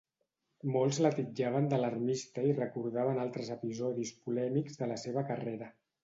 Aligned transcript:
Molts 0.75 0.99
la 1.05 1.09
titllaven 1.17 1.67
d'alarmista 1.73 2.45
i 2.51 2.55
recordaven 2.59 3.19
altres 3.25 3.51
episodis 3.57 4.13
polèmics 4.23 4.81
de 4.81 4.89
la 4.93 4.97
seva 5.03 5.25
carrera. 5.33 5.69